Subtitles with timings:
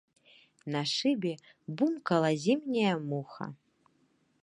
[0.75, 1.33] На шыбе
[1.81, 3.45] бумкала зімняя муха.